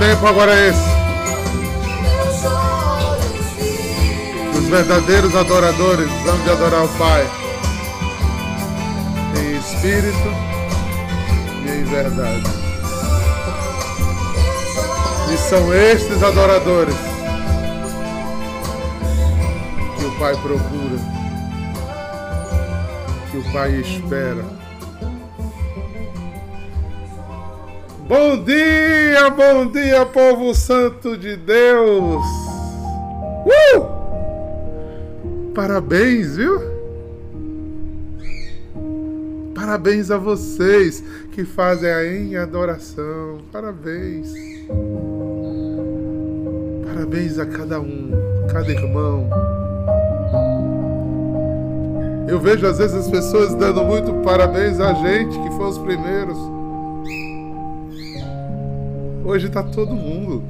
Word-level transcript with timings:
tempo 0.00 0.26
agora 0.26 0.50
é 0.54 0.68
esse. 0.70 0.88
Os 4.58 4.64
verdadeiros 4.68 5.36
adoradores 5.36 6.10
vão 6.24 6.42
de 6.42 6.50
adorar 6.50 6.84
o 6.86 6.88
Pai 6.88 7.30
em 9.36 9.58
espírito 9.58 10.28
e 11.66 11.70
em 11.70 11.84
verdade. 11.84 12.44
E 15.32 15.36
são 15.36 15.74
estes 15.74 16.22
adoradores 16.22 16.96
que 19.98 20.04
o 20.06 20.18
Pai 20.18 20.34
procura, 20.36 20.98
que 23.30 23.36
o 23.36 23.52
Pai 23.52 23.70
espera. 23.72 24.59
Bom 28.10 28.42
dia, 28.42 29.30
bom 29.30 29.70
dia, 29.70 30.04
povo 30.04 30.52
santo 30.52 31.16
de 31.16 31.36
Deus! 31.36 32.26
Uh! 33.46 33.86
Parabéns, 35.54 36.36
viu? 36.36 36.60
Parabéns 39.54 40.10
a 40.10 40.18
vocês 40.18 41.04
que 41.30 41.44
fazem 41.44 41.88
a 41.88 42.04
em 42.04 42.34
adoração. 42.34 43.42
Parabéns. 43.52 44.34
Parabéns 46.84 47.38
a 47.38 47.46
cada 47.46 47.78
um, 47.80 48.10
cada 48.50 48.72
irmão. 48.72 49.30
Eu 52.26 52.40
vejo 52.40 52.66
às 52.66 52.78
vezes 52.78 52.96
as 52.96 53.08
pessoas 53.08 53.54
dando 53.54 53.84
muito 53.84 54.12
parabéns 54.24 54.80
a 54.80 54.94
gente, 54.94 55.38
que 55.38 55.50
foi 55.56 55.66
os 55.68 55.78
primeiros. 55.78 56.59
Hoje 59.30 59.46
está 59.46 59.62
todo 59.62 59.94
mundo. 59.94 60.42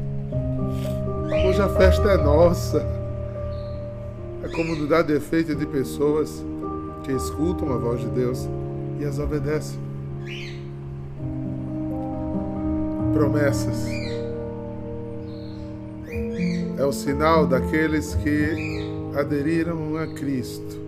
Hoje 1.47 1.61
a 1.61 1.69
festa 1.69 2.13
é 2.13 2.17
nossa. 2.17 2.83
A 4.43 4.49
comunidade 4.49 5.15
é 5.15 5.21
feita 5.21 5.55
de 5.55 5.67
pessoas 5.67 6.43
que 7.03 7.13
escutam 7.13 7.75
a 7.75 7.77
voz 7.77 8.01
de 8.01 8.07
Deus 8.07 8.49
e 8.99 9.05
as 9.05 9.19
obedecem. 9.19 9.79
Promessas 13.13 13.87
é 16.79 16.83
o 16.83 16.91
sinal 16.91 17.47
daqueles 17.47 18.15
que 18.15 19.13
aderiram 19.15 19.99
a 19.99 20.07
Cristo 20.07 20.81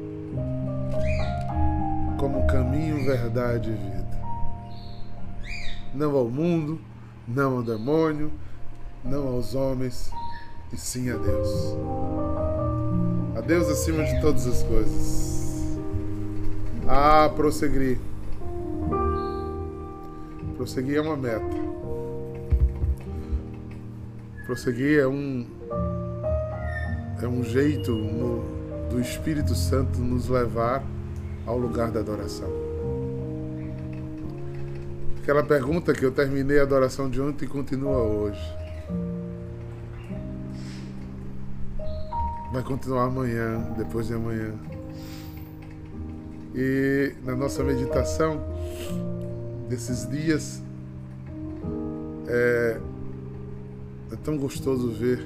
como 2.16 2.46
caminho, 2.46 3.04
verdade 3.04 3.68
e 3.68 3.74
vida. 3.74 4.22
Não 5.92 6.16
ao 6.16 6.30
mundo, 6.30 6.80
não 7.26 7.58
ao 7.58 7.62
demônio, 7.62 8.32
não 9.04 9.28
aos 9.28 9.54
homens, 9.54 10.10
e 10.72 10.76
sim 10.76 11.10
a 11.10 11.16
Deus. 11.16 11.76
A 13.36 13.40
Deus 13.40 13.68
acima 13.68 14.04
de 14.04 14.20
todas 14.20 14.46
as 14.46 14.62
coisas. 14.62 15.78
A 16.86 17.28
prosseguir. 17.28 17.98
Prosseguir 20.56 20.96
é 20.96 21.00
uma 21.00 21.16
meta. 21.16 21.62
Prosseguir 24.46 24.98
é 24.98 25.06
um 25.06 25.46
é 27.22 27.28
um 27.28 27.44
jeito 27.44 27.92
no, 27.92 28.88
do 28.90 29.00
Espírito 29.00 29.54
Santo 29.54 30.00
nos 30.00 30.28
levar 30.28 30.82
ao 31.46 31.56
lugar 31.56 31.90
da 31.90 32.00
adoração. 32.00 32.61
Aquela 35.22 35.44
pergunta 35.44 35.92
que 35.92 36.04
eu 36.04 36.10
terminei 36.10 36.58
a 36.58 36.64
adoração 36.64 37.08
de 37.08 37.20
ontem 37.20 37.44
e 37.44 37.48
continua 37.48 37.98
hoje. 38.02 38.42
Vai 42.52 42.60
continuar 42.64 43.04
amanhã, 43.04 43.72
depois 43.78 44.08
de 44.08 44.14
amanhã. 44.14 44.52
E 46.52 47.14
na 47.22 47.36
nossa 47.36 47.62
meditação 47.62 48.42
desses 49.68 50.10
dias 50.10 50.60
é, 52.26 52.80
é 54.10 54.16
tão 54.24 54.36
gostoso 54.36 54.90
ver 54.90 55.24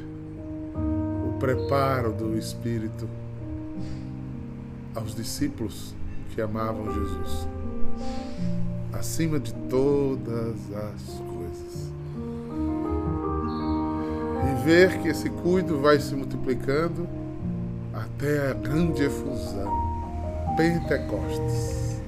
o 0.75 1.39
preparo 1.39 2.13
do 2.13 2.37
Espírito 2.37 3.09
aos 4.95 5.15
discípulos 5.15 5.95
que 6.35 6.43
amavam 6.43 6.93
Jesus, 6.93 7.49
acima 8.99 9.39
de 9.39 9.53
todas 9.69 10.57
as 10.73 11.21
coisas. 11.21 11.93
E 14.51 14.65
ver 14.65 14.99
que 15.01 15.09
esse 15.09 15.29
cuido 15.29 15.81
vai 15.81 16.01
se 16.01 16.15
multiplicando 16.15 17.07
até 17.93 18.51
a 18.51 18.55
grande 18.55 19.05
efusão, 19.05 19.73
Pentecostes, 20.57 22.01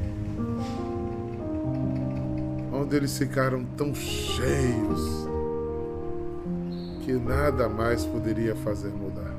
onde 2.73 2.97
eles 2.97 3.17
ficaram 3.17 3.65
tão 3.77 3.95
cheios 3.95 5.29
que 7.05 7.13
nada 7.13 7.69
mais 7.69 8.05
poderia 8.05 8.55
fazer 8.57 8.89
mudar. 8.89 9.35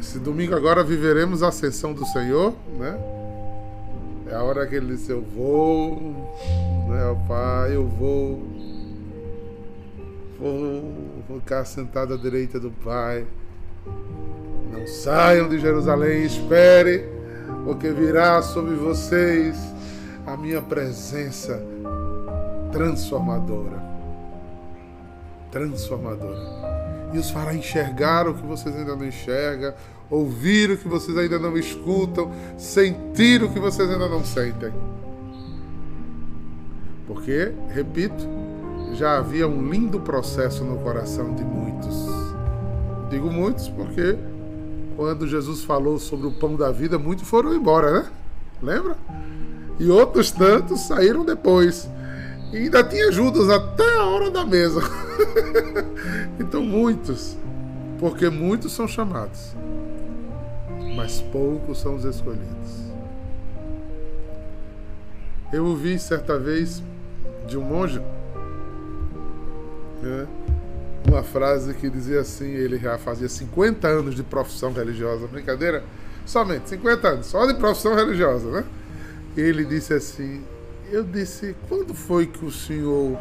Esse 0.00 0.18
domingo 0.18 0.54
agora 0.54 0.84
viveremos 0.84 1.42
a 1.42 1.48
ascensão 1.48 1.92
do 1.92 2.04
Senhor, 2.06 2.54
né? 2.78 3.15
É 4.28 4.34
a 4.34 4.42
hora 4.42 4.66
que 4.66 4.74
ele 4.74 4.96
disse, 4.96 5.10
eu 5.10 5.22
vou, 5.22 6.00
né, 6.88 7.24
Pai, 7.28 7.76
eu 7.76 7.86
vou, 7.86 8.42
vou 10.38 11.40
ficar 11.40 11.64
sentado 11.64 12.14
à 12.14 12.16
direita 12.16 12.58
do 12.58 12.70
Pai. 12.70 13.26
Não 14.72 14.86
saiam 14.86 15.48
de 15.48 15.58
Jerusalém, 15.58 16.24
espere, 16.24 17.08
porque 17.64 17.90
virá 17.90 18.42
sobre 18.42 18.74
vocês 18.74 19.56
a 20.26 20.36
minha 20.36 20.60
presença 20.60 21.62
transformadora. 22.72 23.80
Transformadora 25.50 26.76
e 27.12 27.18
os 27.18 27.30
fará 27.30 27.54
enxergar 27.54 28.28
o 28.28 28.34
que 28.34 28.42
vocês 28.42 28.74
ainda 28.76 28.96
não 28.96 29.06
enxergam, 29.06 29.72
ouvir 30.10 30.70
o 30.70 30.78
que 30.78 30.88
vocês 30.88 31.16
ainda 31.16 31.38
não 31.38 31.56
escutam, 31.56 32.30
sentir 32.56 33.42
o 33.42 33.50
que 33.50 33.58
vocês 33.58 33.88
ainda 33.90 34.08
não 34.08 34.24
sentem. 34.24 34.72
Porque, 37.06 37.52
repito, 37.68 38.26
já 38.94 39.18
havia 39.18 39.46
um 39.46 39.68
lindo 39.68 40.00
processo 40.00 40.64
no 40.64 40.78
coração 40.78 41.34
de 41.34 41.44
muitos. 41.44 42.06
Digo 43.10 43.30
muitos 43.30 43.68
porque 43.68 44.16
quando 44.96 45.28
Jesus 45.28 45.62
falou 45.62 45.98
sobre 45.98 46.26
o 46.26 46.32
pão 46.32 46.56
da 46.56 46.72
vida, 46.72 46.98
muitos 46.98 47.28
foram 47.28 47.54
embora, 47.54 47.92
né? 47.92 48.10
Lembra? 48.62 48.96
E 49.78 49.90
outros 49.90 50.30
tantos 50.30 50.80
saíram 50.80 51.24
depois. 51.24 51.88
E 52.52 52.56
ainda 52.56 52.82
tinha 52.82 53.12
Judas 53.12 53.50
até 53.50 53.98
a 53.98 54.04
hora 54.04 54.30
da 54.30 54.44
mesa. 54.44 54.80
então, 56.40 56.62
muitos, 56.62 57.36
porque 57.98 58.30
muitos 58.30 58.72
são 58.72 58.88
chamados, 58.88 59.54
mas 60.96 61.20
poucos 61.20 61.78
são 61.78 61.94
os 61.94 62.04
escolhidos. 62.04 62.86
Eu 65.52 65.66
ouvi 65.66 65.98
certa 65.98 66.38
vez 66.38 66.82
de 67.46 67.56
um 67.56 67.62
monge 67.62 68.00
né, 70.02 70.26
uma 71.06 71.22
frase 71.22 71.74
que 71.74 71.88
dizia 71.88 72.20
assim: 72.20 72.48
ele 72.48 72.78
já 72.78 72.98
fazia 72.98 73.28
50 73.28 73.86
anos 73.86 74.14
de 74.14 74.22
profissão 74.22 74.72
religiosa, 74.72 75.28
brincadeira? 75.28 75.84
Somente 76.24 76.70
50 76.70 77.08
anos, 77.08 77.26
só 77.26 77.46
de 77.46 77.54
profissão 77.54 77.94
religiosa, 77.94 78.50
né? 78.50 78.64
Ele 79.36 79.64
disse 79.64 79.94
assim: 79.94 80.42
eu 80.90 81.04
disse, 81.04 81.54
quando 81.68 81.94
foi 81.94 82.26
que 82.26 82.44
o 82.44 82.50
senhor 82.50 83.18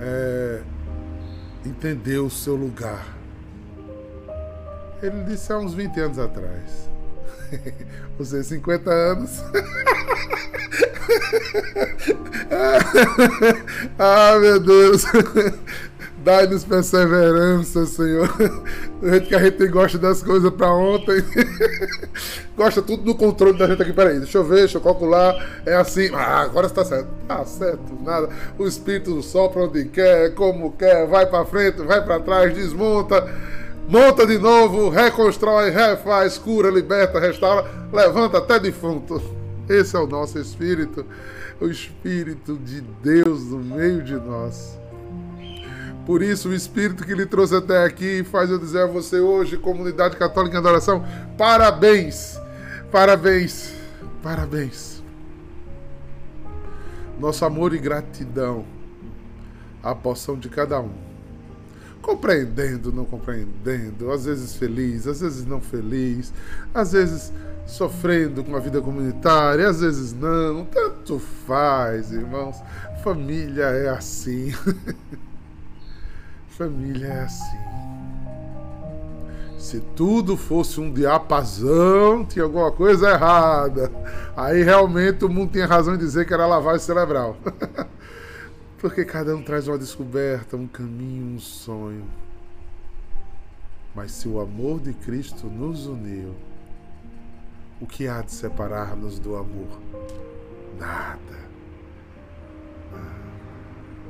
é, 0.00 0.62
entendeu 1.64 2.26
o 2.26 2.30
seu 2.30 2.54
lugar? 2.54 3.21
Ele 5.02 5.24
disse 5.24 5.52
há 5.52 5.58
uns 5.58 5.74
20 5.74 6.00
anos 6.00 6.18
atrás. 6.18 6.88
Você 8.18 8.44
50 8.44 8.90
anos. 8.90 9.42
ah, 13.98 14.38
meu 14.40 14.60
Deus. 14.60 15.04
Dai-nos 16.24 16.62
perseverança, 16.64 17.84
Senhor. 17.84 18.28
Do 19.00 19.10
jeito 19.10 19.26
que 19.26 19.34
a 19.34 19.40
gente 19.40 19.66
gosta 19.66 19.98
das 19.98 20.22
coisas 20.22 20.52
para 20.52 20.72
ontem. 20.72 21.16
gosta 22.56 22.80
tudo 22.80 23.04
no 23.04 23.16
controle 23.16 23.58
da 23.58 23.66
gente 23.66 23.82
aqui. 23.82 23.92
Peraí, 23.92 24.20
deixa 24.20 24.38
eu 24.38 24.44
ver, 24.44 24.58
deixa 24.58 24.78
eu 24.78 24.82
calcular. 24.82 25.34
É 25.66 25.74
assim. 25.74 26.14
Ah, 26.14 26.42
agora 26.42 26.68
está 26.68 26.84
certo. 26.84 27.08
Tá 27.26 27.44
certo, 27.44 27.98
nada. 28.04 28.28
O 28.56 28.68
Espírito 28.68 29.20
sopra 29.20 29.64
onde 29.64 29.86
quer, 29.86 30.32
como 30.34 30.70
quer, 30.72 31.08
vai 31.08 31.26
para 31.26 31.44
frente, 31.44 31.82
vai 31.82 32.04
para 32.04 32.20
trás, 32.20 32.54
desmonta, 32.54 33.28
monta 33.88 34.26
de 34.26 34.38
novo, 34.38 34.88
reconstrói, 34.88 35.70
refaz, 35.70 36.38
cura, 36.38 36.70
liberta, 36.70 37.20
restaura, 37.20 37.68
levanta 37.92 38.38
até 38.38 38.58
defunto. 38.58 39.22
Esse 39.68 39.96
é 39.96 39.98
o 39.98 40.06
nosso 40.06 40.38
Espírito. 40.38 41.04
o 41.60 41.68
Espírito 41.68 42.56
de 42.58 42.80
Deus 42.80 43.44
no 43.44 43.58
meio 43.58 44.02
de 44.02 44.14
nós. 44.14 44.78
Por 46.04 46.22
isso, 46.22 46.48
o 46.48 46.54
Espírito 46.54 47.04
que 47.04 47.14
lhe 47.14 47.24
trouxe 47.24 47.54
até 47.54 47.84
aqui 47.84 48.24
faz 48.24 48.50
eu 48.50 48.58
dizer 48.58 48.82
a 48.82 48.86
você 48.86 49.20
hoje, 49.20 49.56
comunidade 49.56 50.16
católica 50.16 50.56
em 50.56 50.58
adoração, 50.58 51.04
parabéns, 51.38 52.40
parabéns, 52.90 53.72
parabéns. 54.20 55.00
Nosso 57.20 57.44
amor 57.44 57.72
e 57.72 57.78
gratidão, 57.78 58.64
a 59.80 59.94
porção 59.94 60.36
de 60.36 60.48
cada 60.48 60.80
um. 60.80 61.11
Compreendendo, 62.02 62.92
não 62.92 63.04
compreendendo, 63.04 64.10
às 64.10 64.24
vezes 64.24 64.56
feliz, 64.56 65.06
às 65.06 65.20
vezes 65.20 65.46
não 65.46 65.60
feliz, 65.60 66.32
às 66.74 66.92
vezes 66.92 67.32
sofrendo 67.64 68.42
com 68.42 68.56
a 68.56 68.60
vida 68.60 68.80
comunitária, 68.80 69.68
às 69.68 69.80
vezes 69.80 70.12
não, 70.12 70.64
tanto 70.64 71.20
faz, 71.46 72.10
irmãos. 72.10 72.56
Família 73.04 73.64
é 73.64 73.88
assim. 73.88 74.52
Família 76.50 77.06
é 77.06 77.20
assim. 77.22 77.72
Se 79.58 79.78
tudo 79.94 80.36
fosse 80.36 80.80
um 80.80 80.92
diapasão, 80.92 82.24
tinha 82.24 82.44
alguma 82.44 82.72
coisa 82.72 83.10
errada. 83.10 83.92
Aí 84.36 84.62
realmente 84.62 85.24
o 85.24 85.28
mundo 85.28 85.52
tinha 85.52 85.66
razão 85.66 85.94
em 85.94 85.98
dizer 85.98 86.26
que 86.26 86.34
era 86.34 86.46
lavagem 86.46 86.80
cerebral. 86.80 87.36
Porque 88.82 89.04
cada 89.04 89.36
um 89.36 89.40
traz 89.40 89.68
uma 89.68 89.78
descoberta, 89.78 90.56
um 90.56 90.66
caminho, 90.66 91.36
um 91.36 91.38
sonho. 91.38 92.04
Mas 93.94 94.10
se 94.10 94.26
o 94.26 94.40
amor 94.40 94.80
de 94.80 94.92
Cristo 94.92 95.46
nos 95.46 95.86
uniu, 95.86 96.34
o 97.80 97.86
que 97.86 98.08
há 98.08 98.22
de 98.22 98.32
separar-nos 98.32 99.20
do 99.20 99.36
amor? 99.36 99.80
Nada. 100.80 101.38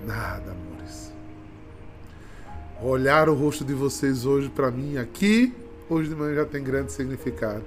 Nada, 0.07 0.53
amores. 0.53 1.13
Olhar 2.83 3.29
o 3.29 3.35
rosto 3.35 3.67
de 3.67 3.75
vocês 3.75 4.25
hoje 4.25 4.49
para 4.49 4.71
mim 4.71 4.97
aqui, 4.97 5.55
hoje 5.87 6.09
de 6.09 6.15
manhã 6.17 6.37
já 6.37 6.45
tem 6.47 6.65
grande 6.65 6.93
significado. 6.93 7.63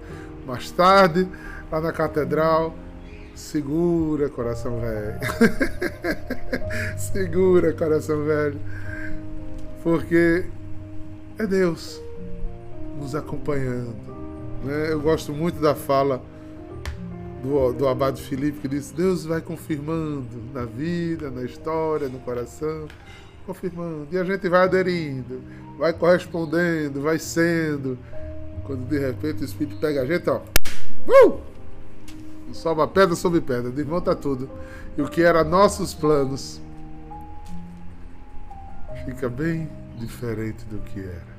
Mais 0.47 0.71
tarde, 0.71 1.29
lá 1.71 1.79
na 1.79 1.91
catedral, 1.93 2.75
segura, 3.35 4.29
coração 4.29 4.79
velho. 4.79 5.19
segura, 6.97 7.73
coração 7.73 8.23
velho. 8.25 8.59
Porque 9.83 10.45
é 11.37 11.45
Deus 11.45 12.01
nos 12.99 13.13
acompanhando 13.13 14.15
né? 14.65 14.91
Eu 14.91 14.99
gosto 14.99 15.31
muito 15.31 15.61
da 15.61 15.75
fala 15.75 16.21
do, 17.43 17.71
do 17.73 17.87
Abade 17.87 18.21
Filipe, 18.21 18.59
que 18.59 18.67
diz: 18.67 18.91
Deus 18.91 19.25
vai 19.25 19.39
confirmando 19.39 20.27
na 20.53 20.65
vida, 20.65 21.29
na 21.29 21.43
história, 21.43 22.09
no 22.09 22.19
coração, 22.19 22.87
confirmando. 23.45 24.07
E 24.11 24.17
a 24.17 24.23
gente 24.23 24.49
vai 24.49 24.61
aderindo, 24.61 25.41
vai 25.77 25.93
correspondendo, 25.93 27.01
vai 27.01 27.19
sendo. 27.19 27.97
Quando 28.65 28.87
de 28.89 28.97
repente 28.97 29.43
o 29.43 29.45
Espírito 29.45 29.79
pega 29.79 30.01
a 30.01 30.05
gente, 30.05 30.27
ó. 30.29 30.41
Uh! 31.07 31.39
Sobe 32.53 32.85
pedra 32.93 33.15
sobre 33.15 33.41
pedra, 33.41 33.69
desmonta 33.69 34.15
tudo. 34.15 34.49
E 34.97 35.01
o 35.01 35.09
que 35.09 35.21
era 35.21 35.43
nossos 35.43 35.93
planos 35.93 36.61
fica 39.05 39.29
bem 39.29 39.69
diferente 39.97 40.65
do 40.65 40.79
que 40.79 40.99
era. 40.99 41.35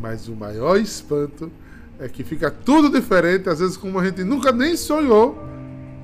Mas 0.00 0.28
o 0.28 0.36
maior 0.36 0.78
espanto 0.78 1.50
é 1.98 2.08
que 2.08 2.22
fica 2.22 2.50
tudo 2.50 2.90
diferente, 2.90 3.48
às 3.48 3.60
vezes 3.60 3.76
como 3.76 3.98
a 3.98 4.04
gente 4.04 4.22
nunca 4.22 4.52
nem 4.52 4.76
sonhou, 4.76 5.38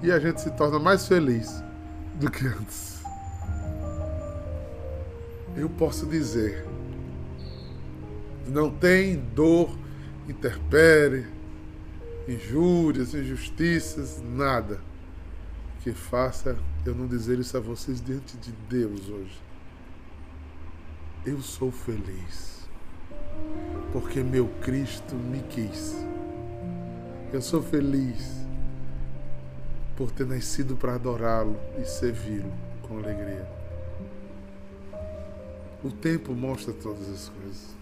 e 0.03 0.11
a 0.11 0.19
gente 0.19 0.41
se 0.41 0.51
torna 0.53 0.79
mais 0.79 1.07
feliz 1.07 1.63
do 2.15 2.31
que 2.31 2.47
antes. 2.47 3.03
Eu 5.57 5.69
posso 5.69 6.07
dizer, 6.07 6.67
não 8.49 8.71
tem 8.71 9.17
dor, 9.35 9.77
interpere, 10.29 11.27
injúrias, 12.29 13.15
injustiças, 13.15 14.23
nada 14.23 14.81
que 15.83 15.93
faça 15.93 16.57
eu 16.87 16.95
não 16.95 17.07
dizer 17.07 17.39
isso 17.39 17.57
a 17.57 17.61
vocês 17.61 18.01
diante 18.01 18.37
de 18.37 18.53
Deus 18.69 19.09
hoje. 19.09 19.41
Eu 21.25 21.41
sou 21.41 21.71
feliz 21.71 22.53
porque 23.93 24.23
meu 24.23 24.49
Cristo 24.63 25.15
me 25.15 25.41
quis. 25.43 25.95
Eu 27.33 27.43
sou 27.43 27.63
feliz 27.63 28.43
por 29.97 30.11
ter 30.11 30.27
nascido 30.27 30.77
para 30.77 30.95
adorá-lo 30.95 31.59
e 31.79 31.85
servi-lo 31.85 32.53
com 32.83 32.99
alegria. 32.99 33.47
O 35.85 35.91
tempo 35.91 36.33
mostra 36.33 36.73
todas 36.73 37.09
as 37.09 37.29
coisas. 37.29 37.82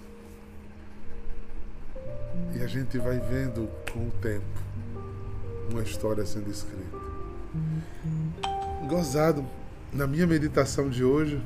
E 2.61 2.63
a 2.63 2.67
gente 2.67 2.99
vai 2.99 3.19
vendo 3.19 3.71
com 3.91 4.01
o 4.01 4.11
tempo 4.21 4.45
uma 5.71 5.81
história 5.83 6.27
sendo 6.27 6.51
escrita. 6.51 6.99
Gozado 8.87 9.47
na 9.91 10.07
minha 10.07 10.27
meditação 10.27 10.91
de 10.91 11.03
hoje, 11.03 11.41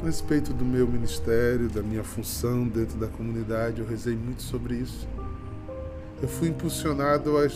a 0.00 0.06
respeito 0.06 0.52
do 0.52 0.64
meu 0.64 0.86
ministério, 0.86 1.68
da 1.68 1.82
minha 1.82 2.04
função 2.04 2.68
dentro 2.68 2.96
da 2.96 3.08
comunidade, 3.08 3.80
eu 3.80 3.86
rezei 3.86 4.14
muito 4.14 4.42
sobre 4.42 4.76
isso. 4.76 5.08
Eu 6.22 6.28
fui 6.28 6.50
impulsionado 6.50 7.32
a, 7.36 7.48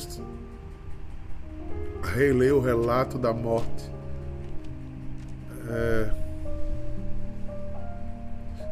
reler 2.09 2.57
o 2.57 2.61
relato 2.61 3.19
da 3.19 3.33
morte 3.33 3.89
é, 5.69 6.11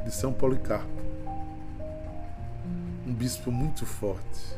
de 0.05 0.13
São 0.13 0.33
Policarpo, 0.33 0.89
um 3.07 3.13
bispo 3.13 3.51
muito 3.51 3.85
forte, 3.85 4.57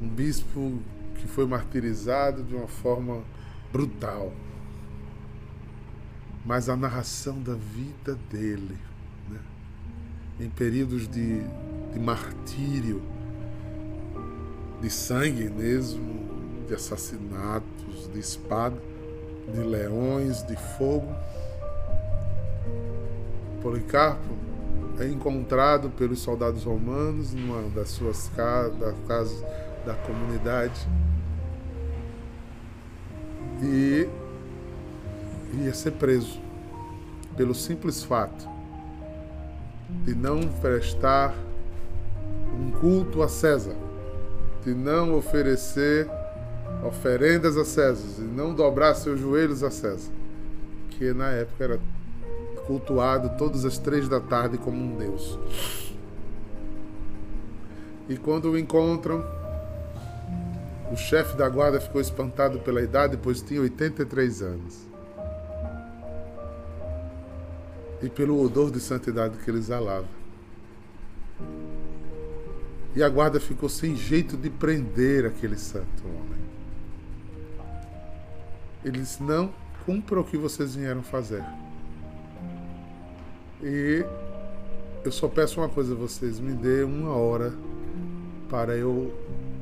um 0.00 0.08
bispo 0.08 0.80
que 1.16 1.28
foi 1.28 1.46
martirizado 1.46 2.42
de 2.42 2.54
uma 2.54 2.68
forma 2.68 3.22
brutal 3.72 4.32
mas 6.44 6.68
a 6.68 6.76
narração 6.76 7.40
da 7.42 7.54
vida 7.54 8.18
dele, 8.30 8.78
né? 9.28 9.38
em 10.40 10.48
períodos 10.48 11.06
de, 11.06 11.42
de 11.92 11.98
martírio, 11.98 13.02
de 14.80 14.88
sangue 14.88 15.50
mesmo, 15.50 16.64
de 16.66 16.74
assassinatos, 16.74 18.10
de 18.12 18.18
espada, 18.18 18.80
de 19.52 19.60
leões, 19.60 20.42
de 20.42 20.56
fogo. 20.56 21.14
Policarpo 23.60 24.34
encontrado 25.08 25.90
pelos 25.90 26.20
soldados 26.20 26.64
romanos 26.64 27.32
numa 27.32 27.68
das 27.70 27.90
suas 27.90 28.28
casas, 28.36 28.78
das 28.78 28.94
casas 29.06 29.44
da 29.84 29.94
comunidade. 29.94 30.86
E 33.62 34.08
ia 35.62 35.74
ser 35.74 35.92
preso 35.92 36.40
pelo 37.36 37.54
simples 37.54 38.02
fato 38.02 38.48
de 40.04 40.14
não 40.14 40.40
prestar 40.60 41.34
um 42.58 42.70
culto 42.70 43.22
a 43.22 43.28
César, 43.28 43.74
de 44.64 44.74
não 44.74 45.16
oferecer 45.16 46.08
oferendas 46.86 47.56
a 47.56 47.64
César, 47.64 48.22
de 48.22 48.22
não 48.22 48.54
dobrar 48.54 48.94
seus 48.94 49.20
joelhos 49.20 49.62
a 49.62 49.70
César, 49.70 50.12
que 50.90 51.12
na 51.12 51.30
época 51.30 51.64
era 51.64 51.80
cultuado 52.70 53.36
todas 53.36 53.64
as 53.64 53.78
três 53.78 54.08
da 54.08 54.20
tarde 54.20 54.56
como 54.56 54.76
um 54.76 54.96
deus. 54.96 55.36
E 58.08 58.16
quando 58.16 58.52
o 58.52 58.56
encontram, 58.56 59.24
o 60.92 60.96
chefe 60.96 61.36
da 61.36 61.48
guarda 61.48 61.80
ficou 61.80 62.00
espantado 62.00 62.60
pela 62.60 62.80
idade, 62.80 63.16
pois 63.16 63.42
tinha 63.42 63.60
83 63.60 64.42
anos. 64.42 64.90
e 68.02 68.08
pelo 68.08 68.42
odor 68.42 68.70
de 68.70 68.80
santidade 68.80 69.36
que 69.36 69.50
ele 69.50 69.58
exalava. 69.58 70.08
E 72.96 73.02
a 73.02 73.08
guarda 73.10 73.38
ficou 73.38 73.68
sem 73.68 73.94
jeito 73.94 74.38
de 74.38 74.48
prender 74.48 75.26
aquele 75.26 75.58
santo 75.58 76.02
homem. 76.06 76.40
Ele 78.82 79.00
disse: 79.00 79.22
Não, 79.22 79.52
cumpra 79.84 80.18
o 80.18 80.24
que 80.24 80.38
vocês 80.38 80.74
vieram 80.74 81.02
fazer. 81.02 81.44
E 83.62 84.04
eu 85.04 85.12
só 85.12 85.28
peço 85.28 85.60
uma 85.60 85.68
coisa 85.68 85.92
a 85.92 85.96
vocês: 85.96 86.40
me 86.40 86.52
dê 86.52 86.82
uma 86.82 87.14
hora 87.14 87.52
para 88.48 88.76
eu 88.76 89.12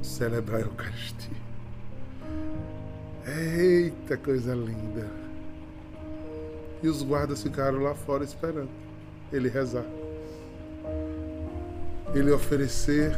celebrar 0.03 0.61
a 0.61 0.65
Eucaristia. 0.65 1.37
Eita, 3.27 4.17
coisa 4.17 4.55
linda! 4.55 5.07
E 6.83 6.89
os 6.89 7.03
guardas 7.03 7.43
ficaram 7.43 7.83
lá 7.83 7.95
fora 7.95 8.23
esperando 8.25 8.71
ele 9.33 9.49
rezar. 9.49 9.85
Ele 12.15 12.31
oferecer 12.31 13.13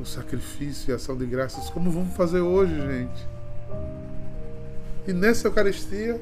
o 0.00 0.04
sacrifício 0.04 0.90
e 0.90 0.94
ação 0.94 1.16
de 1.16 1.26
graças, 1.26 1.68
como 1.70 1.90
vamos 1.90 2.14
fazer 2.16 2.40
hoje, 2.40 2.74
gente. 2.74 3.28
E 5.06 5.12
nessa 5.12 5.48
Eucaristia, 5.48 6.20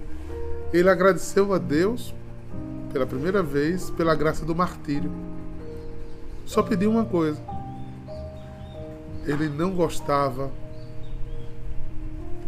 ele 0.72 0.88
agradeceu 0.88 1.52
a 1.52 1.58
Deus 1.58 2.12
pela 2.92 3.06
primeira 3.06 3.42
vez 3.42 3.90
pela 3.90 4.14
graça 4.14 4.44
do 4.44 4.54
martírio. 4.54 5.10
Só 6.44 6.62
pediu 6.62 6.90
uma 6.90 7.04
coisa. 7.04 7.40
Ele 9.24 9.48
não 9.48 9.70
gostava, 9.70 10.50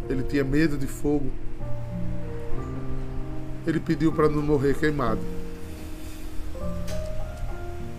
ele 0.09 0.23
tinha 0.23 0.43
medo 0.43 0.77
de 0.77 0.87
fogo. 0.87 1.31
Ele 3.65 3.79
pediu 3.79 4.11
para 4.11 4.29
não 4.29 4.41
morrer 4.41 4.77
queimado. 4.77 5.21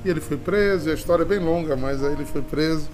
E 0.04 0.08
ele 0.08 0.20
foi 0.20 0.36
preso, 0.36 0.88
a 0.88 0.94
história 0.94 1.22
é 1.22 1.26
bem 1.26 1.40
longa, 1.40 1.74
mas 1.74 2.04
aí 2.04 2.12
ele 2.12 2.24
foi 2.24 2.42
preso. 2.42 2.88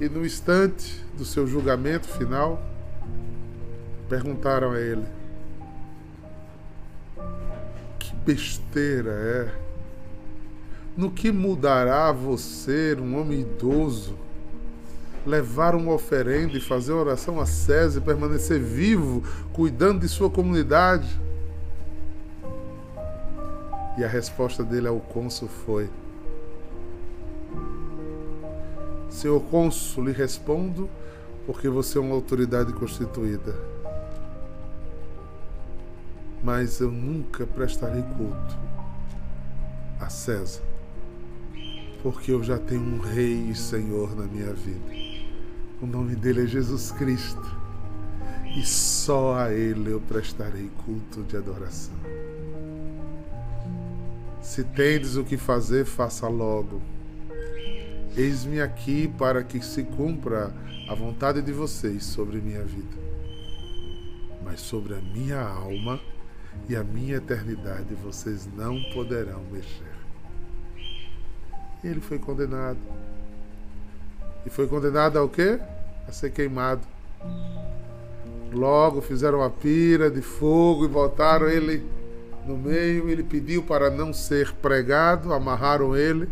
E 0.00 0.08
no 0.08 0.24
instante 0.24 1.04
do 1.18 1.26
seu 1.26 1.46
julgamento 1.46 2.08
final, 2.08 2.62
perguntaram 4.08 4.72
a 4.72 4.80
ele: 4.80 5.04
besteira 8.24 9.10
é? 9.10 9.54
No 10.96 11.10
que 11.10 11.32
mudará 11.32 12.12
você, 12.12 12.96
um 13.00 13.18
homem 13.18 13.40
idoso, 13.40 14.16
levar 15.24 15.74
uma 15.74 15.92
oferenda 15.92 16.56
e 16.56 16.60
fazer 16.60 16.92
oração 16.92 17.40
a 17.40 17.46
César 17.46 18.00
e 18.00 18.02
permanecer 18.02 18.60
vivo, 18.60 19.22
cuidando 19.52 20.00
de 20.00 20.08
sua 20.08 20.28
comunidade? 20.28 21.08
E 23.96 24.04
a 24.04 24.08
resposta 24.08 24.62
dele 24.64 24.88
ao 24.88 25.00
cônsul 25.00 25.48
foi: 25.48 25.88
Senhor 29.08 29.40
cônsul, 29.42 30.06
lhe 30.06 30.12
respondo 30.12 30.88
porque 31.46 31.68
você 31.68 31.98
é 31.98 32.00
uma 32.00 32.14
autoridade 32.14 32.72
constituída. 32.72 33.79
Mas 36.52 36.80
eu 36.80 36.90
nunca 36.90 37.46
prestarei 37.46 38.02
culto 38.02 38.58
a 40.00 40.08
César, 40.08 40.64
porque 42.02 42.32
eu 42.32 42.42
já 42.42 42.58
tenho 42.58 42.82
um 42.82 42.98
Rei 42.98 43.50
e 43.50 43.54
Senhor 43.54 44.16
na 44.16 44.24
minha 44.24 44.52
vida. 44.52 44.90
O 45.80 45.86
nome 45.86 46.16
dele 46.16 46.42
é 46.42 46.46
Jesus 46.48 46.90
Cristo, 46.90 47.40
e 48.58 48.64
só 48.64 49.36
a 49.36 49.52
Ele 49.52 49.92
eu 49.92 50.00
prestarei 50.00 50.68
culto 50.84 51.22
de 51.22 51.36
adoração. 51.36 51.94
Se 54.42 54.64
tendes 54.64 55.14
o 55.14 55.22
que 55.22 55.36
fazer, 55.36 55.84
faça 55.84 56.26
logo. 56.26 56.82
Eis-me 58.16 58.60
aqui 58.60 59.06
para 59.06 59.44
que 59.44 59.64
se 59.64 59.84
cumpra 59.84 60.52
a 60.88 60.94
vontade 60.96 61.42
de 61.42 61.52
vocês 61.52 62.02
sobre 62.02 62.40
minha 62.40 62.64
vida. 62.64 62.98
Mas 64.42 64.60
sobre 64.60 64.94
a 64.94 65.00
minha 65.00 65.40
alma 65.40 66.00
e 66.68 66.76
a 66.76 66.84
minha 66.84 67.16
eternidade 67.16 67.94
vocês 67.94 68.48
não 68.56 68.80
poderão 68.94 69.42
mexer. 69.50 69.90
Ele 71.82 72.00
foi 72.00 72.18
condenado. 72.18 72.78
E 74.44 74.50
foi 74.50 74.66
condenado 74.66 75.18
ao 75.18 75.28
quê? 75.28 75.58
A 76.08 76.12
ser 76.12 76.30
queimado. 76.30 76.82
Logo 78.52 79.00
fizeram 79.00 79.42
a 79.42 79.50
pira 79.50 80.10
de 80.10 80.22
fogo 80.22 80.84
e 80.84 80.88
botaram 80.88 81.48
ele 81.48 81.86
no 82.46 82.56
meio, 82.56 83.08
ele 83.08 83.22
pediu 83.22 83.62
para 83.62 83.90
não 83.90 84.12
ser 84.12 84.52
pregado, 84.54 85.32
amarraram 85.32 85.96
ele 85.96 86.28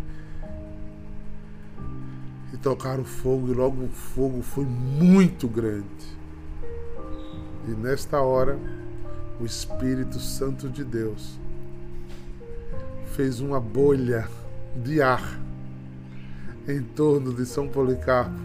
e 2.53 2.57
tocaram 2.57 3.05
fogo, 3.05 3.49
e 3.53 3.55
logo 3.55 3.85
o 3.85 3.89
fogo 3.89 4.43
foi 4.43 4.65
muito 4.65 5.47
grande. 5.47 6.19
E 7.67 7.71
nesta 7.71 8.21
hora, 8.21 8.59
o 9.41 9.45
Espírito 9.45 10.19
Santo 10.19 10.69
de 10.69 10.83
Deus 10.85 11.39
fez 13.15 13.41
uma 13.41 13.61
bolha 13.61 14.29
de 14.77 15.01
ar 15.01 15.39
em 16.67 16.83
torno 16.83 17.33
de 17.33 17.47
São 17.47 17.69
Policarpo. 17.69 18.39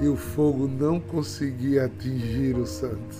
E 0.00 0.06
o 0.06 0.16
fogo 0.16 0.68
não 0.68 1.00
conseguia 1.00 1.86
atingir 1.86 2.56
o 2.56 2.66
santo. 2.66 3.16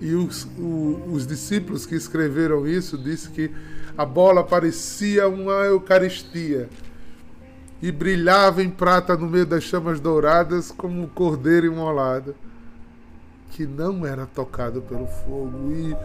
E 0.00 0.14
os, 0.14 0.44
o, 0.58 1.02
os 1.12 1.26
discípulos 1.26 1.86
que 1.86 1.94
escreveram 1.94 2.66
isso 2.66 2.98
disse 2.98 3.30
que 3.30 3.50
a 3.96 4.04
bola 4.04 4.44
parecia 4.44 5.28
uma 5.28 5.64
Eucaristia 5.64 6.68
e 7.80 7.92
brilhava 7.92 8.62
em 8.62 8.70
prata 8.70 9.16
no 9.16 9.28
meio 9.28 9.46
das 9.46 9.62
chamas 9.62 10.00
douradas 10.00 10.70
como 10.72 11.02
um 11.02 11.06
cordeiro 11.06 11.66
imolado 11.66 12.34
que 13.50 13.66
não 13.66 14.06
era 14.06 14.26
tocado 14.26 14.82
pelo 14.82 15.06
fogo 15.06 15.72
e, 15.72 15.96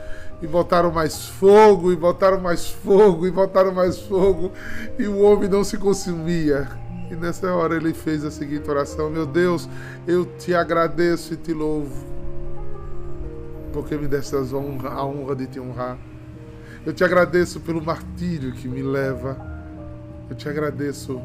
e 0.41 0.47
botaram 0.47 0.91
mais 0.91 1.27
fogo 1.27 1.91
e 1.91 1.95
botaram 1.95 2.39
mais 2.39 2.69
fogo 2.69 3.27
e 3.27 3.31
botaram 3.31 3.73
mais 3.73 3.99
fogo 3.99 4.51
e 4.97 5.07
o 5.07 5.21
homem 5.21 5.49
não 5.49 5.63
se 5.63 5.77
consumia 5.77 6.67
e 7.11 7.15
nessa 7.15 7.53
hora 7.53 7.75
ele 7.75 7.93
fez 7.93 8.23
a 8.23 8.31
seguinte 8.31 8.69
oração 8.69 9.09
meu 9.09 9.25
Deus 9.25 9.69
eu 10.07 10.25
te 10.25 10.53
agradeço 10.53 11.33
e 11.33 11.37
te 11.37 11.53
louvo 11.53 12.13
porque 13.73 13.97
me 13.97 14.07
deste 14.07 14.35
honra, 14.35 14.89
a 14.89 15.03
honra 15.03 15.35
de 15.35 15.47
te 15.47 15.59
honrar. 15.59 15.97
Eu 16.85 16.93
te 16.93 17.03
agradeço 17.03 17.59
pelo 17.59 17.83
martírio 17.83 18.53
que 18.53 18.67
me 18.67 18.83
leva. 18.83 19.35
Eu 20.29 20.35
te 20.35 20.47
agradeço 20.47 21.19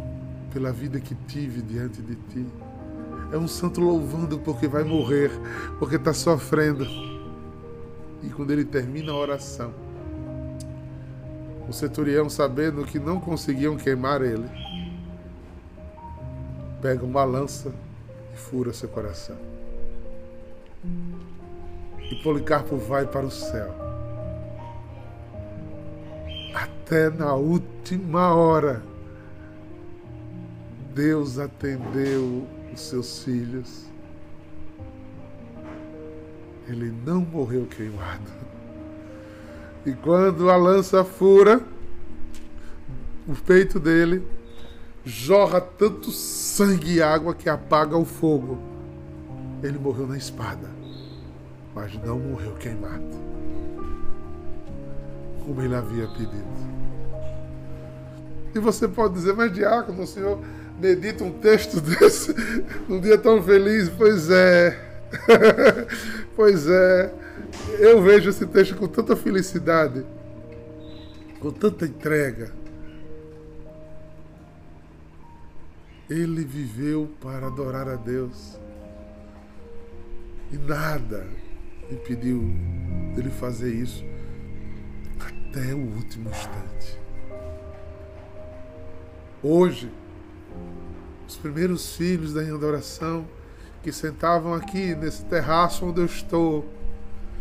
pela 0.52 0.72
vida 0.72 0.98
que 0.98 1.14
tive 1.26 1.60
diante 1.60 2.00
de 2.00 2.14
ti. 2.14 2.46
É 3.32 3.36
um 3.36 3.48
santo 3.48 3.80
louvando 3.80 4.38
porque 4.38 4.66
vai 4.66 4.84
morrer, 4.84 5.30
porque 5.78 5.96
está 5.96 6.12
sofrendo. 6.12 6.84
E 8.22 8.28
quando 8.30 8.50
ele 8.50 8.64
termina 8.64 9.12
a 9.12 9.16
oração, 9.16 9.72
o 11.68 11.72
centurião, 11.72 12.28
sabendo 12.30 12.84
que 12.84 12.98
não 12.98 13.20
conseguiam 13.20 13.76
queimar 13.76 14.22
ele, 14.22 14.48
pega 16.80 17.04
uma 17.04 17.24
lança 17.24 17.72
e 18.34 18.36
fura 18.36 18.72
seu 18.72 18.88
coração 18.88 19.36
e 22.10 22.14
Policarpo 22.16 22.76
vai 22.76 23.06
para 23.06 23.26
o 23.26 23.30
céu. 23.30 23.74
Até 26.54 27.10
na 27.10 27.34
última 27.34 28.34
hora, 28.34 28.82
Deus 30.94 31.38
atendeu 31.38 32.46
os 32.78 32.88
seus 32.88 33.24
filhos. 33.24 33.84
Ele 36.66 36.92
não 37.04 37.20
morreu 37.20 37.66
queimado. 37.66 38.30
E 39.84 39.92
quando 39.92 40.50
a 40.50 40.56
lança 40.56 41.04
fura 41.04 41.60
o 43.26 43.34
peito 43.34 43.78
dele, 43.78 44.26
jorra 45.04 45.60
tanto 45.60 46.10
sangue 46.10 46.94
e 46.94 47.02
água 47.02 47.34
que 47.34 47.48
apaga 47.48 47.96
o 47.96 48.04
fogo. 48.04 48.58
Ele 49.62 49.78
morreu 49.78 50.06
na 50.06 50.16
espada 50.16 50.78
mas 51.78 51.94
não 52.02 52.18
morreu 52.18 52.54
queimado, 52.54 53.04
como 55.44 55.62
ele 55.62 55.76
havia 55.76 56.08
pedido. 56.08 56.68
E 58.52 58.58
você 58.58 58.88
pode 58.88 59.14
dizer, 59.14 59.32
mas 59.34 59.52
diácono, 59.52 60.02
o 60.02 60.06
senhor 60.06 60.40
medita 60.78 61.24
um 61.24 61.32
texto 61.32 61.80
desse 61.82 62.34
num 62.88 63.00
dia 63.00 63.18
tão 63.18 63.42
feliz? 63.42 63.88
Pois 63.88 64.30
é, 64.30 64.78
pois 66.36 66.66
é. 66.66 67.14
Eu 67.78 68.02
vejo 68.02 68.30
esse 68.30 68.46
texto 68.46 68.76
com 68.76 68.86
tanta 68.86 69.16
felicidade, 69.16 70.04
com 71.40 71.50
tanta 71.50 71.86
entrega. 71.86 72.52
Ele 76.08 76.44
viveu 76.44 77.10
para 77.20 77.46
adorar 77.46 77.88
a 77.88 77.96
Deus. 77.96 78.58
E 80.50 80.56
nada 80.56 81.26
impediu 81.90 82.42
dele 83.14 83.30
fazer 83.30 83.72
isso 83.72 84.02
até 85.20 85.74
o 85.74 85.78
último 85.78 86.30
instante. 86.30 86.98
Hoje, 89.42 89.90
os 91.28 91.36
primeiros 91.36 91.94
filhos 91.94 92.32
da 92.32 92.40
adoração 92.40 93.28
que 93.82 93.92
sentavam 93.92 94.54
aqui 94.54 94.94
nesse 94.94 95.22
terraço 95.26 95.84
onde 95.84 96.00
eu 96.00 96.06
estou, 96.06 96.66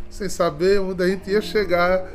sem 0.09 0.27
saber 0.27 0.81
onde 0.81 1.01
a 1.01 1.07
gente 1.07 1.31
ia 1.31 1.41
chegar, 1.41 2.05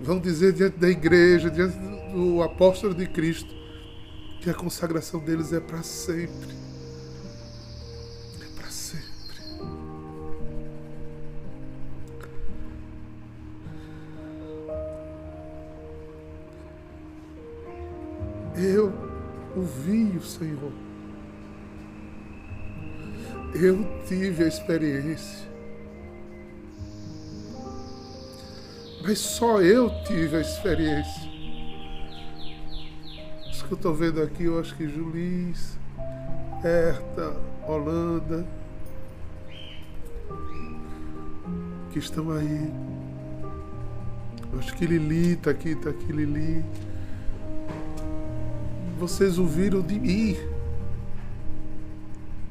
vão 0.00 0.18
dizer 0.18 0.52
diante 0.52 0.78
da 0.78 0.88
igreja, 0.88 1.48
diante 1.48 1.78
do 2.12 2.42
apóstolo 2.42 2.94
de 2.94 3.06
Cristo, 3.06 3.54
que 4.40 4.50
a 4.50 4.54
consagração 4.54 5.20
deles 5.20 5.52
é 5.52 5.60
para 5.60 5.82
sempre. 5.84 6.65
Eu 18.56 18.92
ouvi 19.54 20.16
o 20.16 20.22
Senhor. 20.22 20.72
eu 23.54 23.86
tive 24.06 24.44
a 24.44 24.48
experiência. 24.48 25.46
Mas 29.02 29.18
só 29.18 29.62
eu 29.62 29.90
tive 30.04 30.36
a 30.36 30.40
experiência. 30.40 31.30
Os 33.50 33.62
que 33.62 33.72
eu 33.72 33.76
estou 33.76 33.94
vendo 33.94 34.22
aqui, 34.22 34.44
eu 34.44 34.58
acho 34.58 34.74
que 34.74 34.88
Julis, 34.88 35.78
Herta, 36.64 37.36
Holanda, 37.66 38.46
que 41.92 41.98
estão 41.98 42.30
aí. 42.30 42.70
Eu 44.52 44.58
acho 44.58 44.74
que 44.74 44.86
Lili 44.86 45.32
está 45.32 45.50
aqui, 45.50 45.70
está 45.70 45.90
aqui 45.90 46.12
Lili. 46.12 46.64
Vocês 48.98 49.38
ouviram 49.38 49.82
de 49.82 50.00
mim 50.00 50.36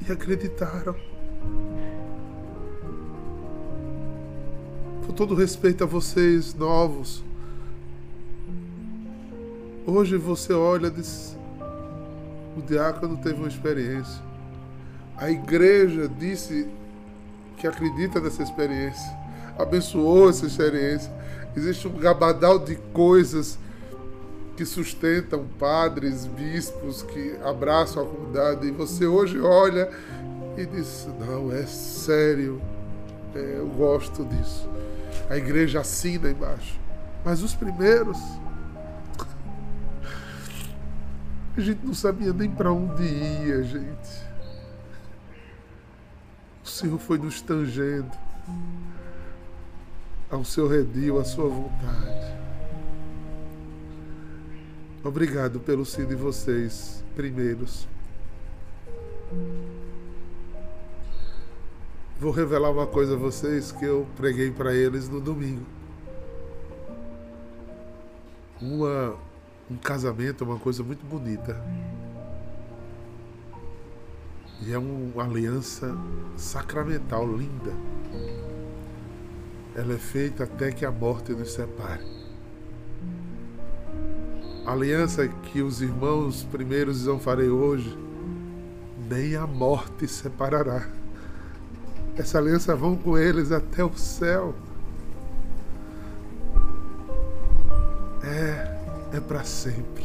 e 0.06 0.12
acreditaram. 0.12 0.94
Com 5.04 5.12
todo 5.12 5.34
respeito 5.34 5.82
a 5.82 5.86
vocês 5.88 6.54
novos, 6.54 7.24
hoje 9.84 10.16
você 10.16 10.52
olha 10.52 10.86
e 10.86 10.90
diz: 10.92 11.36
o 12.56 12.62
diácono 12.62 13.16
teve 13.16 13.40
uma 13.40 13.48
experiência. 13.48 14.22
A 15.16 15.28
igreja 15.28 16.08
disse 16.08 16.68
que 17.56 17.66
acredita 17.66 18.20
nessa 18.20 18.44
experiência, 18.44 19.18
abençoou 19.58 20.30
essa 20.30 20.46
experiência. 20.46 21.12
Existe 21.56 21.88
um 21.88 21.98
gabadal 21.98 22.60
de 22.60 22.76
coisas 22.92 23.58
que 24.56 24.64
sustentam 24.64 25.46
padres, 25.58 26.26
bispos, 26.26 27.02
que 27.02 27.36
abraçam 27.44 28.02
a 28.02 28.06
comunidade, 28.06 28.66
e 28.66 28.70
você 28.70 29.06
hoje 29.06 29.38
olha 29.38 29.90
e 30.56 30.64
diz: 30.64 31.06
Não, 31.20 31.52
é 31.52 31.66
sério, 31.66 32.60
é, 33.34 33.58
eu 33.58 33.68
gosto 33.68 34.24
disso. 34.24 34.68
A 35.28 35.36
igreja 35.36 35.80
assina 35.80 36.30
embaixo. 36.30 36.80
Mas 37.24 37.42
os 37.42 37.54
primeiros, 37.54 38.18
a 41.56 41.60
gente 41.60 41.84
não 41.84 41.94
sabia 41.94 42.32
nem 42.32 42.50
para 42.50 42.72
onde 42.72 43.02
ia, 43.02 43.62
gente. 43.62 44.26
O 46.64 46.68
Senhor 46.68 46.98
foi 46.98 47.18
nos 47.18 47.40
tangendo 47.40 48.10
ao 50.30 50.44
seu 50.44 50.68
redil, 50.68 51.18
à 51.18 51.24
sua 51.24 51.48
vontade. 51.48 52.45
Obrigado 55.06 55.60
pelo 55.60 55.86
sim 55.86 56.04
de 56.04 56.16
vocês, 56.16 57.04
primeiros. 57.14 57.86
Vou 62.18 62.32
revelar 62.32 62.72
uma 62.72 62.88
coisa 62.88 63.14
a 63.14 63.16
vocês 63.16 63.70
que 63.70 63.84
eu 63.84 64.04
preguei 64.16 64.50
para 64.50 64.74
eles 64.74 65.08
no 65.08 65.20
domingo. 65.20 65.64
Uma, 68.60 69.14
um 69.70 69.76
casamento 69.76 70.42
é 70.42 70.46
uma 70.48 70.58
coisa 70.58 70.82
muito 70.82 71.06
bonita. 71.06 71.56
E 74.60 74.72
é 74.72 74.78
uma 74.78 75.22
aliança 75.22 75.96
sacramental 76.36 77.24
linda. 77.28 77.72
Ela 79.76 79.94
é 79.94 79.98
feita 79.98 80.42
até 80.42 80.72
que 80.72 80.84
a 80.84 80.90
morte 80.90 81.30
nos 81.30 81.52
separe 81.52 82.25
aliança 84.66 85.28
que 85.28 85.62
os 85.62 85.80
irmãos 85.80 86.42
primeiros 86.50 86.98
dizem 86.98 87.18
farei 87.20 87.48
hoje, 87.48 87.96
nem 89.08 89.36
a 89.36 89.46
morte 89.46 90.08
separará. 90.08 90.88
Essa 92.16 92.38
aliança 92.38 92.74
vão 92.74 92.96
com 92.96 93.16
eles 93.16 93.52
até 93.52 93.84
o 93.84 93.96
céu. 93.96 94.54
É, 98.24 99.16
é 99.16 99.20
para 99.20 99.44
sempre. 99.44 100.04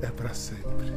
É 0.00 0.06
para 0.06 0.32
sempre. 0.32 0.92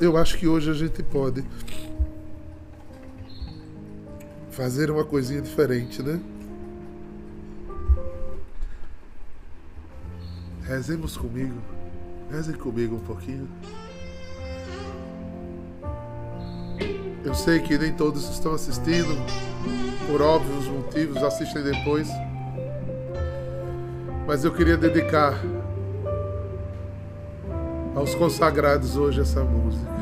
Eu 0.00 0.16
acho 0.16 0.38
que 0.38 0.48
hoje 0.48 0.70
a 0.70 0.74
gente 0.74 1.02
pode 1.02 1.44
fazer 4.52 4.90
uma 4.90 5.02
coisinha 5.02 5.40
diferente, 5.40 6.02
né? 6.02 6.20
Rezemos 10.64 11.16
comigo. 11.16 11.56
Rezem 12.30 12.54
comigo 12.54 12.96
um 12.96 13.00
pouquinho. 13.00 13.48
Eu 17.24 17.34
sei 17.34 17.60
que 17.60 17.78
nem 17.78 17.92
todos 17.92 18.28
estão 18.30 18.52
assistindo, 18.52 19.16
por 20.06 20.20
óbvios 20.20 20.66
motivos, 20.66 21.22
assistem 21.22 21.62
depois. 21.62 22.08
Mas 24.26 24.44
eu 24.44 24.52
queria 24.52 24.76
dedicar 24.76 25.40
aos 27.94 28.14
consagrados 28.14 28.96
hoje 28.96 29.20
essa 29.20 29.42
música. 29.42 29.92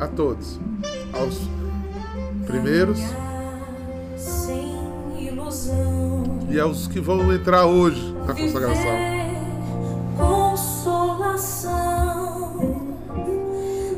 A 0.00 0.08
todos. 0.08 0.58
Aos 1.12 1.40
primeiros 2.46 3.00
e 6.52 6.60
aos 6.60 6.86
que 6.86 7.00
vão 7.00 7.32
entrar 7.32 7.64
hoje 7.64 8.14
na 8.26 8.34
consagração. 8.34 8.92
Consolação, 10.18 11.58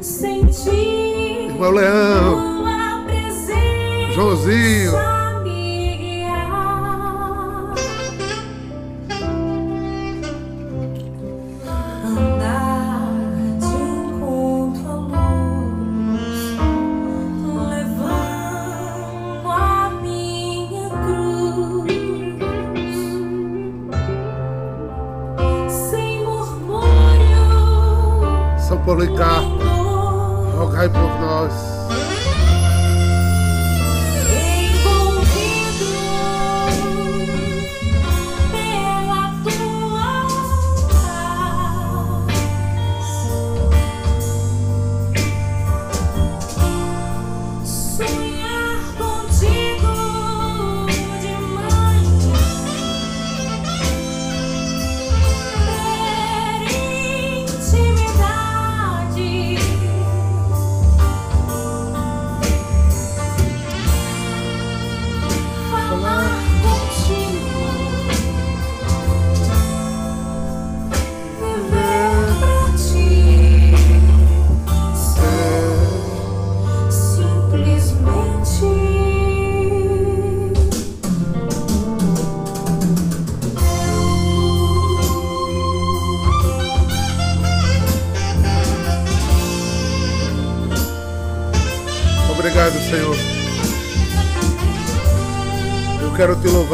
sentir 0.00 1.50
Irmão 1.50 1.72
Leão, 1.72 2.64
Joãozinho. 4.14 5.13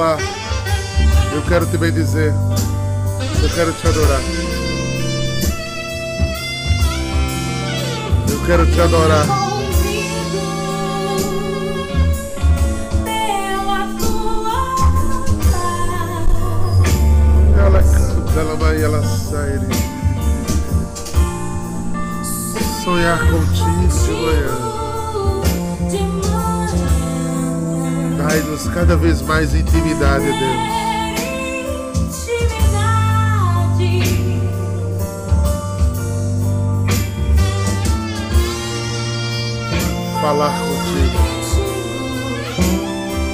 Louvar. 0.01 0.19
Eu 1.33 1.43
quero 1.43 1.67
te 1.67 1.77
bendizer. 1.77 2.33
Eu 3.43 3.49
quero 3.51 3.73
te 3.73 3.87
adorar. 3.87 4.21
Eu 8.31 8.47
quero 8.47 8.67
te 8.67 8.81
adorar. 8.81 9.27
Ela 18.37 18.57
vai 18.57 18.83
ela 18.83 19.03
sai. 19.03 19.61
Sonhar 22.83 23.19
contigo 23.19 23.91
de. 23.91 24.70
Dai-nos 28.31 28.69
cada 28.69 28.97
vez 28.97 29.21
mais 29.23 29.53
intimidade, 29.57 30.25
Deus. 30.25 30.81
Falar 40.21 40.53
contigo. 40.61 41.19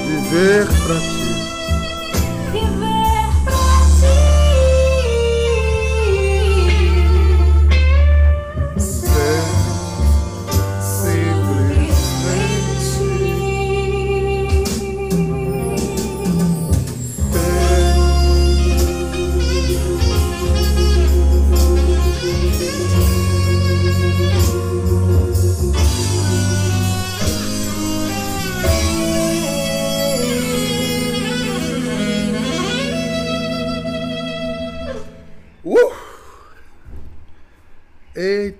Viver 0.07 0.65
pra 0.65 0.99
ti. 0.99 1.16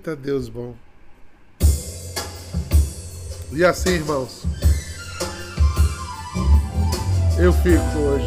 Eita 0.08 0.16
Deus 0.16 0.48
bom. 0.48 0.74
E 3.52 3.62
assim, 3.62 3.90
irmãos, 3.90 4.42
eu 7.36 7.52
fico 7.52 7.98
hoje 7.98 8.26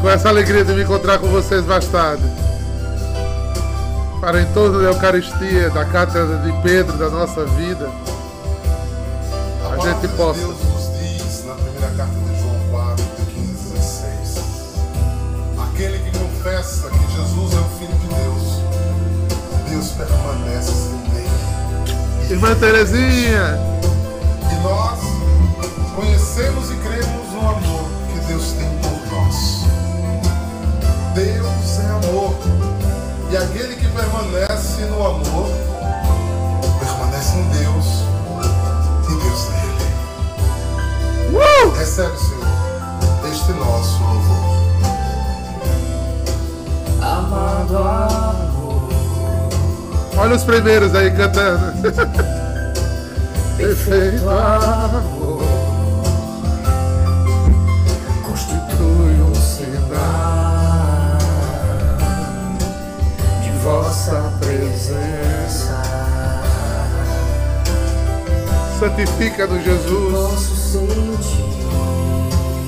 com 0.00 0.08
essa 0.08 0.30
alegria 0.30 0.64
de 0.64 0.72
me 0.72 0.84
encontrar 0.84 1.18
com 1.18 1.26
vocês 1.28 1.66
mais 1.66 1.86
tarde. 1.88 2.22
Para 4.22 4.40
em 4.40 4.52
torno 4.54 4.80
da 4.80 4.88
Eucaristia, 4.88 5.68
da 5.68 5.84
cátedra 5.84 6.38
de 6.38 6.62
Pedro, 6.62 6.96
da 6.96 7.10
nossa 7.10 7.44
vida, 7.44 7.90
a 9.70 9.76
gente 9.86 10.08
possa 10.16 10.40
Deus 10.40 10.64
nos 10.64 10.98
diz 10.98 11.44
na 11.44 11.54
primeira 11.56 11.90
carta 11.94 12.14
de 12.14 12.40
João 12.40 12.70
4, 12.70 13.04
15 13.34 13.74
16. 13.74 14.38
Aquele 15.58 15.98
que 15.98 16.18
confessa 16.18 16.88
que 16.88 17.03
Jesus 17.84 17.88
o 17.88 17.88
Filho 17.88 17.98
de 17.98 18.06
Deus, 18.14 18.62
Deus 19.68 19.88
permanece 19.92 20.72
nele. 21.12 22.30
Irmã 22.30 22.54
Terezinha, 22.56 23.58
E 24.50 24.54
nós 24.62 25.00
conhecemos 25.94 26.70
e 26.70 26.76
cremos 26.76 27.32
no 27.32 27.40
amor 27.40 27.84
que 28.12 28.18
Deus 28.26 28.52
tem 28.52 28.68
por 28.78 28.96
nós. 29.12 29.64
Deus 31.14 31.78
é 31.80 32.08
amor. 32.08 32.34
E 33.30 33.36
aquele 33.36 33.76
que 33.76 33.88
permanece 33.88 34.82
no 34.86 35.06
amor, 35.06 35.50
permanece 36.78 37.36
em 37.36 37.48
Deus 37.50 37.86
e 39.08 39.14
Deus 39.22 39.48
nele. 39.50 39.84
uh! 41.36 41.70
Recebe, 41.76 42.16
Senhor, 42.16 42.46
este 43.30 43.52
nosso 43.52 44.02
louvor. 44.02 44.53
Amado 47.24 47.78
amor, 47.78 48.88
olha 50.18 50.36
os 50.36 50.44
primeiros 50.44 50.94
aí 50.94 51.10
cantando. 51.10 51.72
Perfeito 53.56 54.28
amor, 54.28 55.42
constitui 58.26 59.22
um 59.22 59.34
sinal 59.34 61.18
de 63.42 63.50
vossa 63.62 64.32
presença. 64.40 65.82
santifica-nos 68.78 69.64
Jesus. 69.64 70.54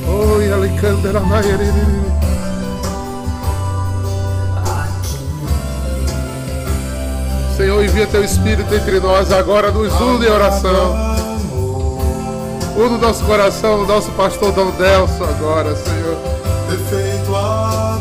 Oi, 0.08 0.50
Alicandra 0.50 1.20
Maia. 1.20 1.58
Senhor, 7.56 7.82
envia 7.82 8.06
teu 8.06 8.22
Espírito 8.22 8.74
entre 8.74 9.00
nós 9.00 9.32
agora, 9.32 9.70
nos 9.70 9.90
une 9.98 10.26
em 10.26 10.30
oração. 10.30 10.94
Une 12.76 12.96
o 12.96 12.98
nosso 12.98 13.24
coração, 13.24 13.82
o 13.82 13.86
nosso 13.86 14.10
pastor 14.12 14.52
Dom 14.52 14.70
Delso 14.72 15.24
agora, 15.24 15.74
Senhor. 15.74 16.18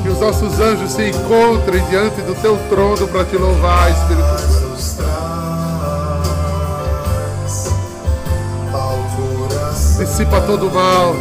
Que 0.03 0.09
os 0.09 0.19
nossos 0.19 0.59
anjos 0.59 0.91
se 0.91 1.09
encontrem 1.09 1.81
diante 1.85 2.21
do 2.23 2.35
teu 2.41 2.57
trono 2.67 3.07
para 3.07 3.23
te 3.23 3.37
louvar, 3.37 3.89
Espírito 3.91 4.77
Santo. 4.77 5.05
Dissipa 9.97 10.41
todo 10.41 10.69
mal, 10.69 11.15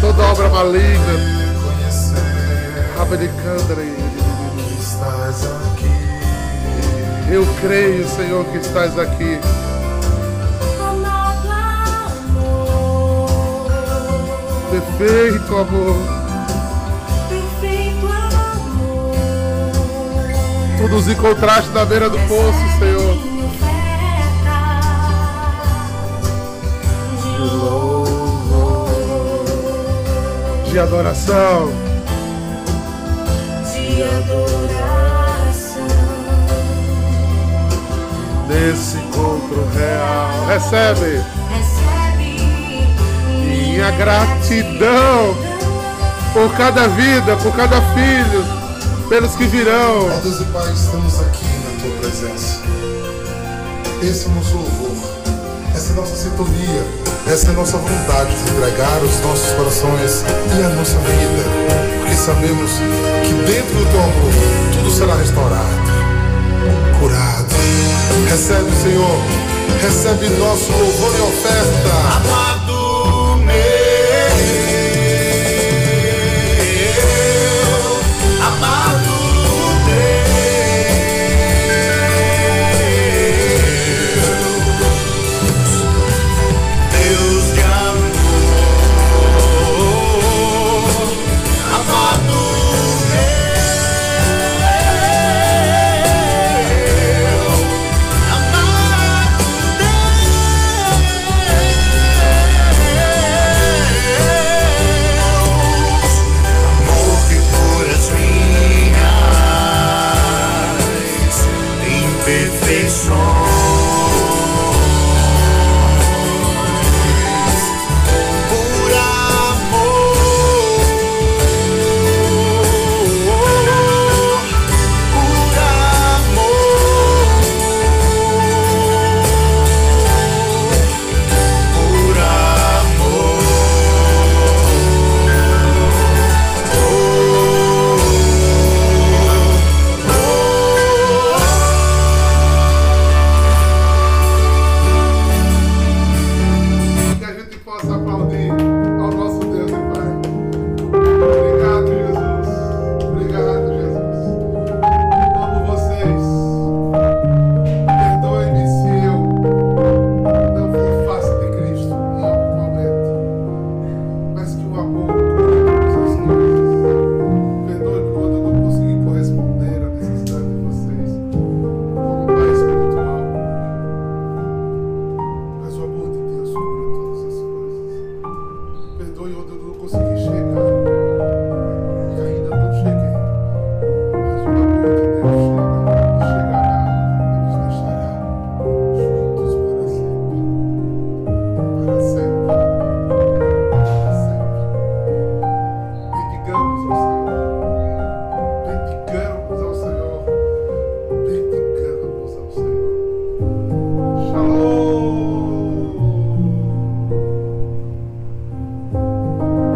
toda 0.00 0.22
obra 0.22 0.48
maligna. 0.50 1.34
Reconhecer 1.52 2.22
Abelicandra. 3.00 4.23
Estás 5.30 5.44
aqui. 5.72 5.90
Eu 7.32 7.46
creio, 7.60 8.06
Senhor, 8.08 8.44
que 8.46 8.58
estás 8.58 8.98
aqui. 8.98 9.38
Amado 10.78 11.48
amor, 12.30 13.66
Perfeito 14.70 15.56
amor. 15.56 15.96
perfeito 17.28 18.06
amor. 18.06 19.14
Tu 20.78 20.88
nos 20.88 21.08
encontraste 21.08 21.70
na 21.70 21.84
beira 21.84 22.10
do 22.10 22.18
poço, 22.28 22.58
Senhor. 22.78 23.14
De 27.22 27.38
louvor, 27.54 28.88
De 30.70 30.78
adoração. 30.78 31.72
de 33.72 34.02
adoração. 34.02 34.53
Nesse 38.54 38.96
encontro 38.98 39.68
real. 39.74 40.46
Recebe 40.46 41.20
Recebe 41.50 41.94
minha 43.40 43.90
gratidão 43.90 45.36
por 46.32 46.56
cada 46.56 46.86
vida, 46.88 47.36
por 47.36 47.52
cada 47.56 47.80
filho, 47.94 48.44
pelos 49.08 49.34
que 49.34 49.44
virão. 49.44 50.08
Ó 50.08 50.20
Deus 50.20 50.40
e 50.40 50.44
Pai, 50.44 50.72
estamos 50.72 51.20
aqui 51.20 51.44
na 51.44 51.82
tua 51.82 51.96
presença. 51.98 52.60
Esse 54.00 54.26
é 54.26 54.28
o 54.28 54.34
nosso 54.34 54.56
louvor. 54.56 54.96
Essa 55.74 55.90
é 55.90 55.92
a 55.92 56.00
nossa 56.00 56.16
sintonia. 56.16 56.84
Essa 57.26 57.48
é 57.48 57.50
a 57.50 57.52
nossa 57.54 57.78
vontade 57.78 58.34
de 58.36 58.50
entregar 58.50 59.02
os 59.02 59.20
nossos 59.20 59.52
corações 59.54 60.24
e 60.56 60.62
a 60.62 60.68
nossa 60.68 60.98
vida. 60.98 61.42
Porque 62.00 62.14
sabemos 62.14 62.70
que 63.24 63.32
dentro 63.50 63.74
do 63.74 63.86
teu 63.90 64.00
amor 64.00 64.32
tudo 64.72 64.90
será 64.90 65.14
restaurado, 65.16 66.03
curado. 66.98 67.54
Recebe, 68.28 68.70
Senhor. 68.82 69.18
Recebe 69.82 70.28
nosso 70.30 70.72
louvor 70.72 71.14
e 71.16 71.20
oferta. 71.20 72.16
Amado 72.16 72.83
soul. 112.94 113.33